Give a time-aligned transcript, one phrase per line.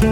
[0.00, 0.08] Moin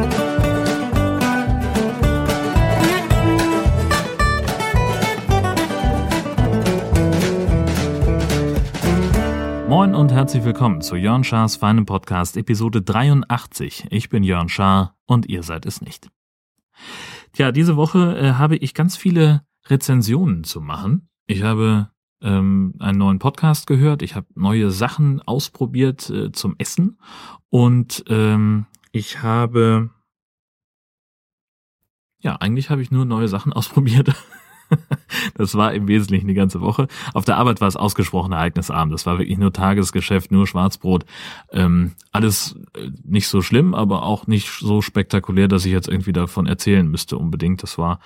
[9.94, 13.86] und herzlich willkommen zu Jörn Schars feinem Podcast Episode 83.
[13.88, 16.10] Ich bin Jörn Schaar und ihr seid es nicht.
[17.32, 21.08] Tja, diese Woche äh, habe ich ganz viele Rezensionen zu machen.
[21.26, 21.88] Ich habe
[22.20, 26.98] ähm, einen neuen Podcast gehört, ich habe neue Sachen ausprobiert äh, zum Essen
[27.48, 29.90] und ähm, ich habe
[32.20, 34.12] ja, eigentlich habe ich nur neue Sachen ausprobiert.
[35.34, 36.88] das war im Wesentlichen die ganze Woche.
[37.14, 38.90] Auf der Arbeit war es ausgesprochen ereignisarm.
[38.90, 41.06] Das war wirklich nur Tagesgeschäft, nur Schwarzbrot.
[41.52, 46.12] Ähm, alles äh, nicht so schlimm, aber auch nicht so spektakulär, dass ich jetzt irgendwie
[46.12, 47.62] davon erzählen müsste unbedingt.
[47.62, 48.00] Das war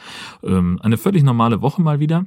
[0.44, 2.26] ähm, eine völlig normale Woche mal wieder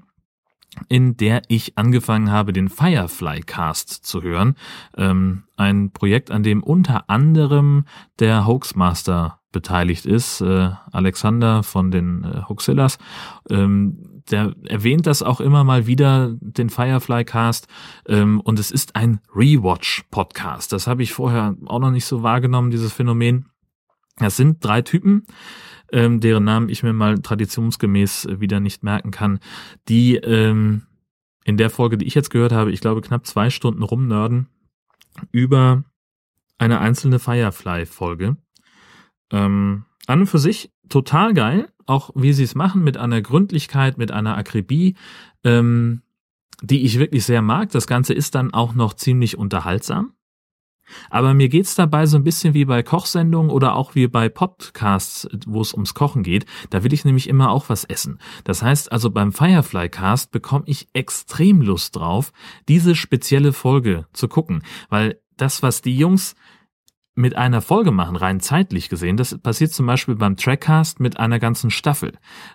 [0.89, 4.55] in der ich angefangen habe, den Firefly Cast zu hören.
[4.97, 7.85] Ähm, ein Projekt, an dem unter anderem
[8.19, 12.97] der Hoaxmaster beteiligt ist, äh, Alexander von den äh, Hoaxillas.
[13.49, 17.67] Ähm, der erwähnt das auch immer mal wieder, den Firefly Cast.
[18.07, 20.73] Ähm, und es ist ein Rewatch-Podcast.
[20.73, 23.45] Das habe ich vorher auch noch nicht so wahrgenommen, dieses Phänomen.
[24.17, 25.25] Das sind drei Typen,
[25.91, 29.39] ähm, deren Namen ich mir mal traditionsgemäß äh, wieder nicht merken kann,
[29.87, 30.83] die ähm,
[31.43, 34.47] in der Folge, die ich jetzt gehört habe, ich glaube knapp zwei Stunden rumnörden
[35.31, 35.83] über
[36.57, 38.37] eine einzelne Firefly-Folge.
[39.31, 43.97] Ähm, an und für sich total geil, auch wie sie es machen, mit einer Gründlichkeit,
[43.97, 44.95] mit einer Akribie,
[45.43, 46.01] ähm,
[46.61, 47.69] die ich wirklich sehr mag.
[47.71, 50.13] Das Ganze ist dann auch noch ziemlich unterhaltsam.
[51.09, 55.27] Aber mir geht's dabei so ein bisschen wie bei Kochsendungen oder auch wie bei Podcasts,
[55.45, 56.45] wo es ums Kochen geht.
[56.69, 58.19] Da will ich nämlich immer auch was essen.
[58.43, 62.31] Das heißt also beim Firefly Cast bekomme ich extrem Lust drauf,
[62.67, 66.35] diese spezielle Folge zu gucken, weil das, was die Jungs
[67.15, 69.15] mit einer Folge machen, rein zeitlich gesehen.
[69.15, 72.13] Das passiert zum Beispiel beim Trackcast mit einer ganzen Staffel.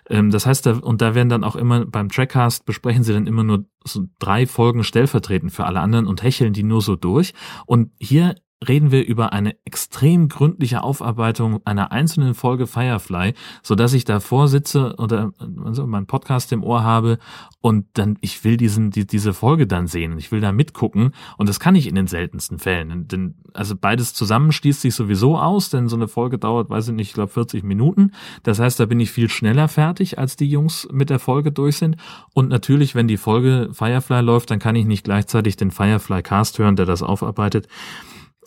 [0.09, 3.27] Ähm, das heißt, da, und da werden dann auch immer beim Trackcast besprechen sie dann
[3.27, 7.33] immer nur so drei Folgen stellvertretend für alle anderen und hecheln die nur so durch.
[7.65, 8.35] Und hier
[8.67, 13.33] reden wir über eine extrem gründliche Aufarbeitung einer einzelnen Folge Firefly,
[13.63, 15.31] so dass ich davor sitze oder
[15.65, 17.17] also meinen Podcast im Ohr habe
[17.61, 21.49] und dann ich will diesen die, diese Folge dann sehen, ich will da mitgucken und
[21.49, 25.69] das kann ich in den seltensten Fällen, denn also beides zusammen schließt sich sowieso aus,
[25.69, 28.11] denn so eine Folge dauert, weiß ich nicht, ich glaube 40 Minuten.
[28.43, 31.77] Das heißt, da bin ich viel schneller fertig, als die Jungs mit der Folge durch
[31.77, 31.97] sind
[32.33, 36.59] und natürlich, wenn die Folge Firefly läuft, dann kann ich nicht gleichzeitig den Firefly Cast
[36.59, 37.67] hören, der das aufarbeitet.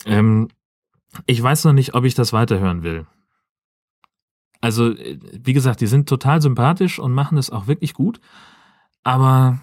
[0.05, 0.49] Ähm,
[1.25, 3.05] ich weiß noch nicht, ob ich das weiterhören will.
[4.61, 8.19] Also, äh, wie gesagt, die sind total sympathisch und machen es auch wirklich gut.
[9.03, 9.61] Aber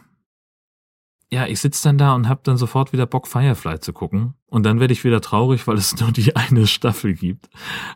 [1.32, 4.34] ja, ich sitze dann da und habe dann sofort wieder Bock, Firefly zu gucken.
[4.48, 7.48] Und dann werde ich wieder traurig, weil es nur die eine Staffel gibt,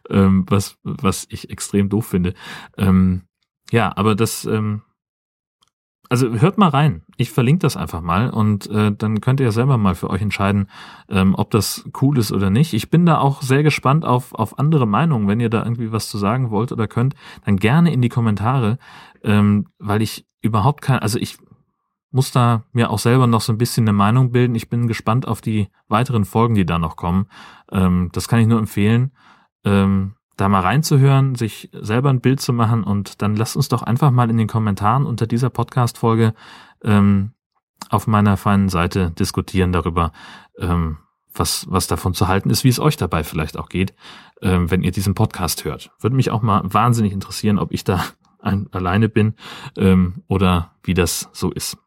[0.08, 2.34] ähm, was, was ich extrem doof finde.
[2.78, 3.22] Ähm,
[3.70, 4.82] ja, aber das, ähm,
[6.08, 7.02] also hört mal rein.
[7.16, 10.68] Ich verlinke das einfach mal und äh, dann könnt ihr selber mal für euch entscheiden,
[11.08, 12.74] ähm, ob das cool ist oder nicht.
[12.74, 15.28] Ich bin da auch sehr gespannt auf, auf andere Meinungen.
[15.28, 18.78] Wenn ihr da irgendwie was zu sagen wollt oder könnt, dann gerne in die Kommentare,
[19.22, 21.38] ähm, weil ich überhaupt kein, also ich
[22.10, 24.54] muss da mir auch selber noch so ein bisschen eine Meinung bilden.
[24.54, 27.26] Ich bin gespannt auf die weiteren Folgen, die da noch kommen.
[27.70, 29.12] Ähm, das kann ich nur empfehlen.
[29.64, 33.82] Ähm, da mal reinzuhören, sich selber ein Bild zu machen und dann lasst uns doch
[33.82, 36.34] einfach mal in den Kommentaren unter dieser Podcast-Folge
[36.84, 37.32] ähm,
[37.88, 40.12] auf meiner feinen Seite diskutieren darüber,
[40.58, 40.98] ähm,
[41.34, 43.94] was, was davon zu halten ist, wie es euch dabei vielleicht auch geht,
[44.42, 45.90] ähm, wenn ihr diesen Podcast hört.
[46.00, 48.04] Würde mich auch mal wahnsinnig interessieren, ob ich da
[48.38, 49.34] ein, alleine bin
[49.76, 51.78] ähm, oder wie das so ist.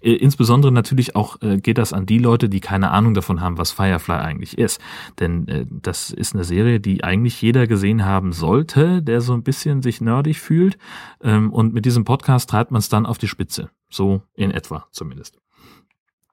[0.00, 3.58] Äh, insbesondere natürlich auch äh, geht das an die Leute, die keine Ahnung davon haben,
[3.58, 4.80] was Firefly eigentlich ist.
[5.18, 9.42] Denn äh, das ist eine Serie, die eigentlich jeder gesehen haben sollte, der so ein
[9.42, 10.78] bisschen sich nerdig fühlt.
[11.22, 13.70] Ähm, und mit diesem Podcast treibt man es dann auf die Spitze.
[13.88, 15.38] So in etwa zumindest.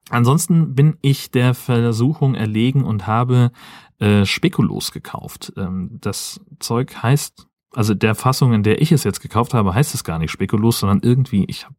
[0.10, 3.52] Ansonsten bin ich der Versuchung erlegen und habe
[4.00, 5.52] äh, Spekulos gekauft.
[5.58, 9.94] Ähm, das Zeug heißt, also der Fassung, in der ich es jetzt gekauft habe, heißt
[9.94, 11.76] es gar nicht Spekulos, sondern irgendwie, ich habe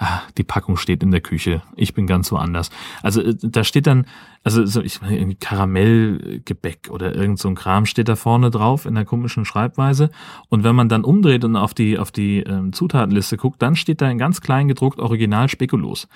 [0.00, 2.70] ah, die Packung steht in der Küche, ich bin ganz woanders.
[3.02, 4.06] Also äh, da steht dann,
[4.42, 8.94] also so, ich meine, Karamellgebäck oder irgend so ein Kram steht da vorne drauf in
[8.94, 10.10] der komischen Schreibweise.
[10.48, 14.00] Und wenn man dann umdreht und auf die, auf die ähm, Zutatenliste guckt, dann steht
[14.00, 16.08] da in ganz klein gedruckt Original Spekulos.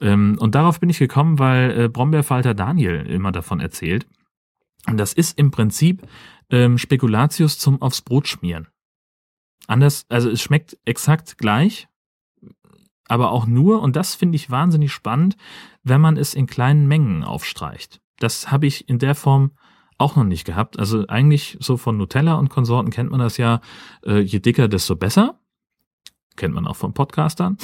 [0.00, 4.06] Ähm, und darauf bin ich gekommen, weil äh, Brombeerfalter Daniel immer davon erzählt.
[4.86, 6.02] Und das ist im Prinzip
[6.50, 8.68] ähm, Spekulatius zum aufs Brot schmieren.
[9.66, 11.88] Anders, also es schmeckt exakt gleich,
[13.08, 15.36] aber auch nur, und das finde ich wahnsinnig spannend,
[15.82, 18.00] wenn man es in kleinen Mengen aufstreicht.
[18.18, 19.52] Das habe ich in der Form
[19.98, 20.78] auch noch nicht gehabt.
[20.78, 23.60] Also eigentlich so von Nutella und Konsorten kennt man das ja,
[24.04, 25.38] äh, je dicker, desto besser.
[26.36, 27.56] Kennt man auch von Podcastern.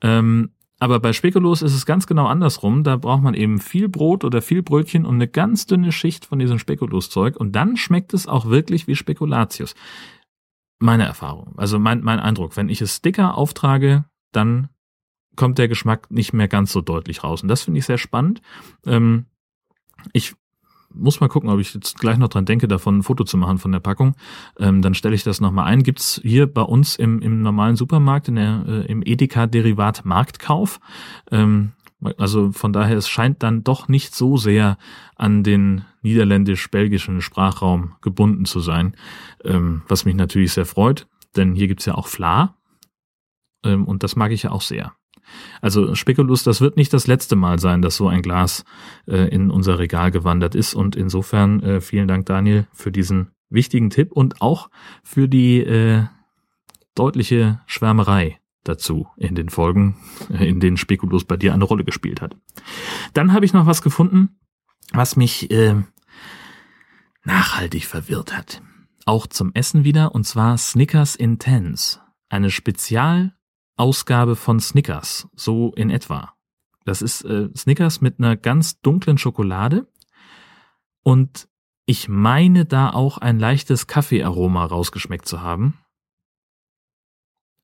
[0.00, 2.82] Ähm, aber bei Speculoos ist es ganz genau andersrum.
[2.82, 6.40] Da braucht man eben viel Brot oder viel Brötchen und eine ganz dünne Schicht von
[6.40, 7.36] diesem Speculoos-Zeug.
[7.36, 9.74] Und dann schmeckt es auch wirklich wie Spekulatius.
[10.80, 12.56] Meine Erfahrung, also mein, mein Eindruck.
[12.56, 14.68] Wenn ich es dicker auftrage, dann
[15.36, 17.42] kommt der Geschmack nicht mehr ganz so deutlich raus.
[17.42, 18.42] Und das finde ich sehr spannend.
[18.84, 19.26] Ähm,
[20.12, 20.34] ich
[20.94, 23.58] muss mal gucken, ob ich jetzt gleich noch dran denke, davon ein Foto zu machen
[23.58, 24.14] von der Packung.
[24.58, 25.82] Ähm, dann stelle ich das nochmal ein.
[25.82, 30.80] Gibt's hier bei uns im, im normalen Supermarkt, in der, äh, im Edeka-Derivat Marktkauf.
[31.30, 31.72] Ähm,
[32.18, 34.76] also von daher, es scheint dann doch nicht so sehr
[35.16, 38.96] an den niederländisch-belgischen Sprachraum gebunden zu sein,
[39.44, 41.06] ähm, was mich natürlich sehr freut,
[41.36, 42.56] denn hier gibt's ja auch Fla
[43.64, 44.92] ähm, und das mag ich ja auch sehr.
[45.60, 48.64] Also Spekulus, das wird nicht das letzte Mal sein, dass so ein Glas
[49.06, 50.74] äh, in unser Regal gewandert ist.
[50.74, 54.68] Und insofern äh, vielen Dank, Daniel, für diesen wichtigen Tipp und auch
[55.02, 56.04] für die äh,
[56.94, 59.96] deutliche Schwärmerei dazu in den Folgen,
[60.30, 62.36] äh, in denen Spekulus bei dir eine Rolle gespielt hat.
[63.14, 64.40] Dann habe ich noch was gefunden,
[64.92, 65.82] was mich äh,
[67.24, 68.62] nachhaltig verwirrt hat.
[69.04, 72.00] Auch zum Essen wieder, und zwar Snickers Intense.
[72.28, 73.34] Eine Spezial
[73.82, 76.34] Ausgabe von Snickers, so in etwa.
[76.84, 79.88] Das ist äh, Snickers mit einer ganz dunklen Schokolade
[81.02, 81.48] und
[81.84, 85.78] ich meine da auch ein leichtes Kaffeearoma rausgeschmeckt zu haben.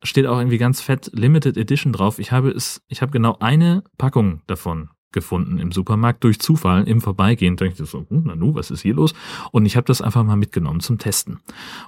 [0.03, 2.19] Steht auch irgendwie ganz fett Limited Edition drauf.
[2.19, 7.00] Ich habe es, ich habe genau eine Packung davon gefunden im Supermarkt durch Zufall im
[7.00, 7.55] Vorbeigehen.
[7.55, 9.14] Da dachte ich so, hm, Nanu, was ist hier los?
[9.53, 11.38] Und ich habe das einfach mal mitgenommen zum Testen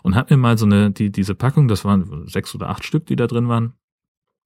[0.05, 3.07] und habe mir mal so eine die diese Packung, das waren sechs oder acht Stück,
[3.07, 3.75] die da drin waren,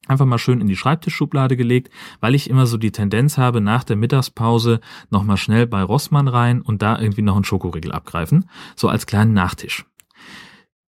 [0.06, 1.90] einfach mal schön in die Schreibtischschublade gelegt,
[2.20, 4.80] weil ich immer so die Tendenz habe, nach der Mittagspause
[5.10, 9.32] nochmal schnell bei Rossmann rein und da irgendwie noch einen Schokoriegel abgreifen, so als kleinen
[9.32, 9.84] Nachtisch.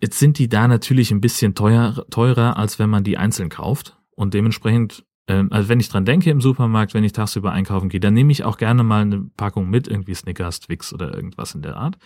[0.00, 3.96] Jetzt sind die da natürlich ein bisschen teuer, teurer, als wenn man die einzeln kauft
[4.14, 8.00] und dementsprechend ähm, also wenn ich dran denke im Supermarkt, wenn ich tagsüber einkaufen gehe,
[8.00, 11.62] dann nehme ich auch gerne mal eine Packung mit, irgendwie Snickers, Twix oder irgendwas in
[11.62, 11.98] der Art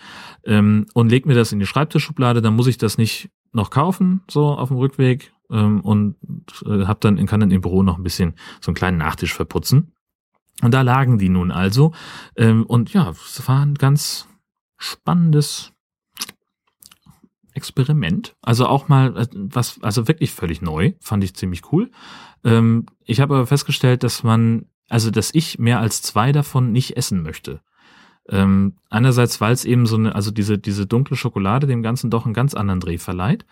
[0.45, 4.23] ähm, und leg mir das in die Schreibtischschublade, dann muss ich das nicht noch kaufen,
[4.31, 6.17] so auf dem Rückweg ähm, und
[6.67, 9.93] äh, hab dann, kann dann im Büro noch ein bisschen so einen kleinen Nachtisch verputzen.
[10.63, 11.93] Und da lagen die nun also.
[12.37, 14.29] Ähm, und ja, es war ein ganz
[14.77, 15.73] spannendes
[17.55, 18.37] Experiment.
[18.43, 21.91] Also auch mal äh, was, also wirklich völlig neu, fand ich ziemlich cool.
[22.45, 26.97] Ähm, ich habe aber festgestellt, dass man, also dass ich mehr als zwei davon nicht
[26.97, 27.61] essen möchte.
[28.29, 32.27] Ähm, einerseits, weil es eben so eine, also diese, diese dunkle Schokolade dem Ganzen doch
[32.27, 33.45] einen ganz anderen Dreh verleiht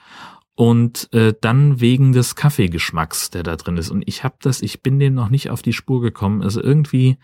[0.58, 3.90] und äh, dann wegen des Kaffeegeschmacks, der da drin ist.
[3.90, 6.43] Und ich habe das, ich bin dem noch nicht auf die Spur gekommen.
[6.43, 7.16] Also irgendwie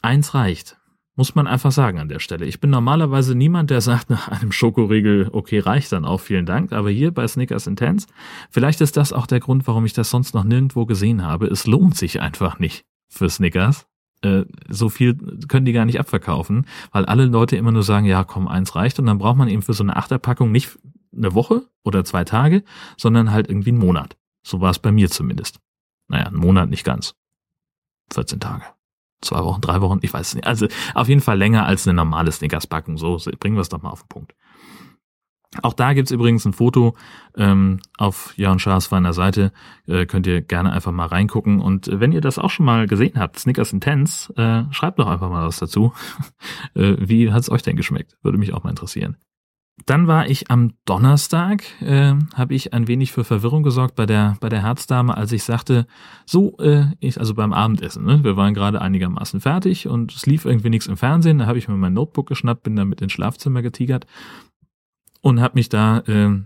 [0.00, 0.78] eins reicht.
[1.14, 2.46] Muss man einfach sagen an der Stelle.
[2.46, 6.72] Ich bin normalerweise niemand, der sagt nach einem Schokoriegel, okay, reicht dann auch, vielen Dank.
[6.72, 8.06] Aber hier bei Snickers Intense,
[8.48, 11.48] vielleicht ist das auch der Grund, warum ich das sonst noch nirgendwo gesehen habe.
[11.48, 13.86] Es lohnt sich einfach nicht für Snickers.
[14.22, 15.18] Äh, so viel
[15.48, 18.98] können die gar nicht abverkaufen, weil alle Leute immer nur sagen, ja, komm, eins reicht.
[18.98, 20.78] Und dann braucht man eben für so eine Achterpackung nicht
[21.16, 22.64] eine Woche oder zwei Tage,
[22.96, 24.16] sondern halt irgendwie einen Monat.
[24.46, 25.60] So war es bei mir zumindest.
[26.08, 27.14] Naja, einen Monat nicht ganz.
[28.12, 28.64] 14 Tage.
[29.22, 30.46] Zwei Wochen, drei Wochen, ich weiß es nicht.
[30.46, 32.98] Also auf jeden Fall länger als eine normale Snickers-Packung.
[32.98, 34.34] So, bringen wir es doch mal auf den Punkt.
[35.62, 36.94] Auch da gibt's übrigens ein Foto
[37.36, 39.52] ähm, auf Jörn Schaas feiner Seite.
[39.86, 41.60] Äh, könnt ihr gerne einfach mal reingucken.
[41.60, 45.30] Und wenn ihr das auch schon mal gesehen habt, Snickers Intense, äh, schreibt doch einfach
[45.30, 45.92] mal was dazu.
[46.74, 48.16] äh, wie hat's euch denn geschmeckt?
[48.22, 49.16] Würde mich auch mal interessieren.
[49.84, 54.36] Dann war ich am Donnerstag, äh, habe ich ein wenig für Verwirrung gesorgt bei der
[54.40, 55.86] bei der Herzdame, als ich sagte,
[56.24, 58.24] so, äh, ich, also beim Abendessen, ne?
[58.24, 61.68] wir waren gerade einigermaßen fertig und es lief irgendwie nichts im Fernsehen, da habe ich
[61.68, 64.06] mir mein Notebook geschnappt, bin damit ins Schlafzimmer getigert
[65.20, 66.40] und habe mich da, äh,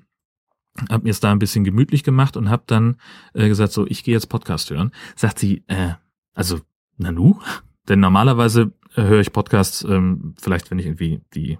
[0.90, 2.96] habe mir es da ein bisschen gemütlich gemacht und habe dann
[3.34, 4.90] äh, gesagt, so, ich gehe jetzt Podcast hören.
[5.14, 5.94] Sagt sie, äh,
[6.34, 6.60] also
[6.96, 7.38] Nanu,
[7.88, 11.58] denn normalerweise höre ich Podcasts, ähm, vielleicht wenn ich irgendwie die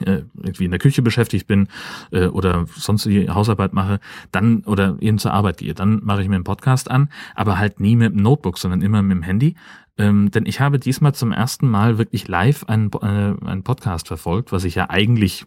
[0.00, 1.68] irgendwie in der Küche beschäftigt bin
[2.10, 4.00] äh, oder sonst die Hausarbeit mache,
[4.32, 7.80] dann oder eben zur Arbeit gehe, dann mache ich mir einen Podcast an, aber halt
[7.80, 9.56] nie mit dem Notebook, sondern immer mit dem Handy.
[9.96, 14.50] Ähm, denn ich habe diesmal zum ersten Mal wirklich live einen, äh, einen Podcast verfolgt,
[14.50, 15.46] was ich ja eigentlich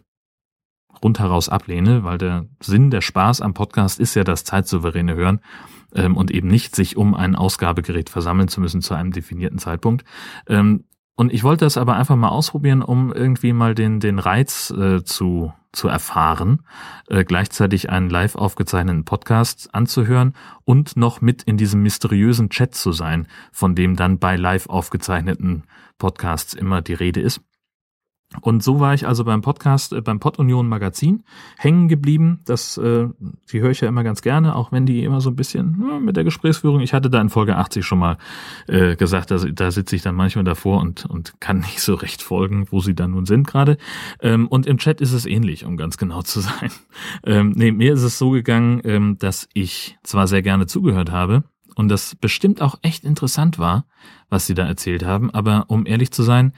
[1.02, 5.40] rundheraus ablehne, weil der Sinn, der Spaß am Podcast ist ja das zeitsouveräne Hören
[5.94, 10.04] ähm, und eben nicht sich um ein Ausgabegerät versammeln zu müssen zu einem definierten Zeitpunkt.
[10.48, 10.84] Ähm,
[11.18, 15.02] und ich wollte das aber einfach mal ausprobieren, um irgendwie mal den, den Reiz äh,
[15.02, 16.62] zu, zu erfahren,
[17.08, 20.34] äh, gleichzeitig einen live aufgezeichneten Podcast anzuhören
[20.64, 25.64] und noch mit in diesem mysteriösen Chat zu sein, von dem dann bei live aufgezeichneten
[25.98, 27.40] Podcasts immer die Rede ist.
[28.42, 31.24] Und so war ich also beim Podcast, äh, beim Pod Union Magazin
[31.56, 32.40] hängen geblieben.
[32.44, 33.08] Das, äh,
[33.50, 35.98] die höre ich ja immer ganz gerne, auch wenn die immer so ein bisschen ja,
[35.98, 36.80] mit der Gesprächsführung.
[36.80, 38.18] Ich hatte da in Folge 80 schon mal
[38.66, 42.22] äh, gesagt, da, da sitze ich dann manchmal davor und, und kann nicht so recht
[42.22, 43.78] folgen, wo sie dann nun sind gerade.
[44.20, 46.70] Ähm, und im Chat ist es ähnlich, um ganz genau zu sein.
[47.24, 51.44] Ähm, nee, mir ist es so gegangen, ähm, dass ich zwar sehr gerne zugehört habe
[51.78, 53.86] und das bestimmt auch echt interessant war,
[54.28, 56.52] was sie da erzählt haben, aber um ehrlich zu sein,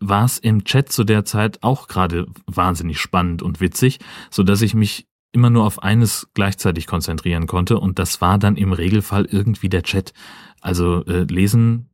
[0.00, 3.98] war es im Chat zu der Zeit auch gerade wahnsinnig spannend und witzig,
[4.30, 8.56] so dass ich mich immer nur auf eines gleichzeitig konzentrieren konnte und das war dann
[8.56, 10.12] im Regelfall irgendwie der Chat.
[10.60, 11.90] Also äh, lesen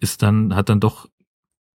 [0.00, 1.08] ist dann hat dann doch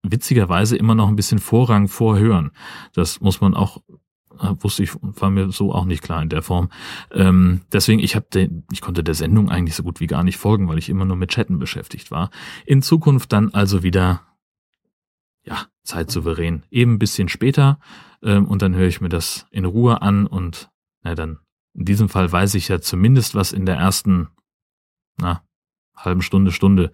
[0.03, 2.51] witzigerweise immer noch ein bisschen Vorrang vor Hören.
[2.93, 3.83] Das muss man auch
[4.41, 6.69] äh, wusste ich war mir so auch nicht klar in der Form.
[7.13, 8.27] Ähm, deswegen ich habe
[8.71, 11.17] ich konnte der Sendung eigentlich so gut wie gar nicht folgen, weil ich immer nur
[11.17, 12.31] mit Chatten beschäftigt war.
[12.65, 14.23] In Zukunft dann also wieder
[15.45, 16.65] ja, zeitsouverän.
[16.71, 17.79] Eben ein bisschen später
[18.23, 20.71] ähm, und dann höre ich mir das in Ruhe an und
[21.03, 21.39] na dann,
[21.75, 24.29] in diesem Fall weiß ich ja zumindest, was in der ersten,
[25.19, 25.43] na,
[25.97, 26.93] halben Stunde, Stunde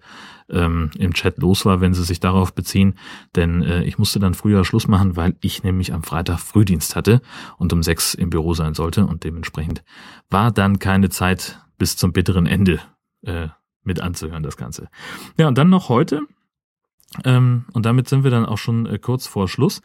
[0.49, 2.95] ähm, im Chat los war, wenn sie sich darauf beziehen.
[3.35, 7.21] Denn äh, ich musste dann früher Schluss machen, weil ich nämlich am Freitag Frühdienst hatte
[7.57, 9.83] und um sechs im Büro sein sollte und dementsprechend
[10.29, 12.79] war dann keine Zeit bis zum bitteren Ende
[13.21, 13.47] äh,
[13.83, 14.89] mit anzuhören, das Ganze.
[15.37, 16.21] Ja, und dann noch heute
[17.23, 19.81] ähm, und damit sind wir dann auch schon äh, kurz vor Schluss.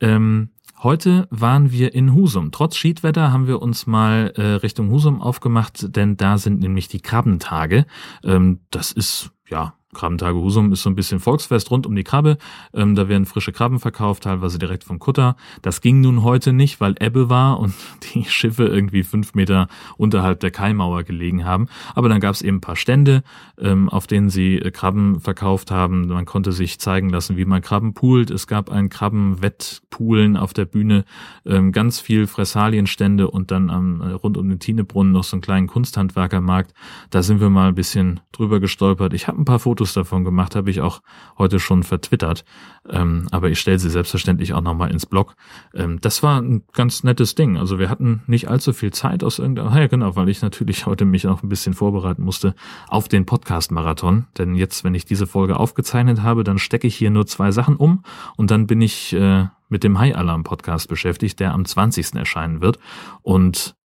[0.00, 0.50] Ähm,
[0.82, 2.52] heute waren wir in Husum.
[2.52, 7.00] Trotz Schiedwetter haben wir uns mal äh, Richtung Husum aufgemacht, denn da sind nämlich die
[7.00, 7.86] Krabbentage.
[8.22, 12.36] Ähm, das ist ja Krabbentage Husum ist so ein bisschen Volksfest rund um die Krabbe.
[12.74, 15.34] Ähm, da werden frische Krabben verkauft, teilweise direkt vom Kutter.
[15.62, 17.72] Das ging nun heute nicht, weil Ebbe war und
[18.14, 21.68] die Schiffe irgendwie fünf Meter unterhalb der Kaimauer gelegen haben.
[21.94, 23.22] Aber dann gab es eben ein paar Stände,
[23.58, 26.08] ähm, auf denen sie äh, Krabben verkauft haben.
[26.08, 28.30] Man konnte sich zeigen lassen, wie man Krabben poolt.
[28.30, 31.06] Es gab ein Krabbenwettpoolen auf der Bühne,
[31.46, 35.40] ähm, ganz viel Fressalienstände und dann am, äh, rund um den Tinebrunnen noch so einen
[35.40, 36.74] kleinen Kunsthandwerkermarkt.
[37.08, 39.14] Da sind wir mal ein bisschen drüber gestolpert.
[39.14, 41.02] Ich habe ein paar Fotos Fotos davon gemacht, habe ich auch
[41.38, 42.44] heute schon vertwittert.
[42.88, 45.36] Ähm, aber ich stelle sie selbstverständlich auch nochmal ins Blog.
[45.72, 47.56] Ähm, das war ein ganz nettes Ding.
[47.56, 51.04] Also wir hatten nicht allzu viel Zeit aus irgendeiner, ja genau, weil ich natürlich heute
[51.04, 52.56] mich auch ein bisschen vorbereiten musste
[52.88, 54.26] auf den Podcast-Marathon.
[54.36, 57.76] Denn jetzt, wenn ich diese Folge aufgezeichnet habe, dann stecke ich hier nur zwei Sachen
[57.76, 58.02] um
[58.36, 62.16] und dann bin ich äh, mit dem High Alarm Podcast beschäftigt, der am 20.
[62.16, 62.80] erscheinen wird.
[63.22, 63.76] Und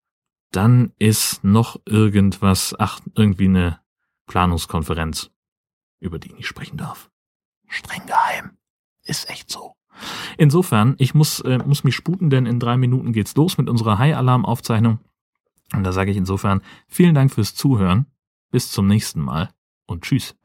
[0.52, 3.80] dann ist noch irgendwas, ach, irgendwie eine
[4.26, 5.30] Planungskonferenz
[6.04, 7.10] über die ich nicht sprechen darf.
[7.68, 8.58] Streng geheim.
[9.04, 9.74] Ist echt so.
[10.38, 13.98] Insofern, ich muss, äh, muss mich sputen, denn in drei Minuten geht's los mit unserer
[13.98, 15.00] High-Alarm-Aufzeichnung.
[15.74, 18.08] Und da sage ich insofern vielen Dank fürs Zuhören.
[18.52, 19.50] Bis zum nächsten Mal
[19.88, 20.36] und tschüss.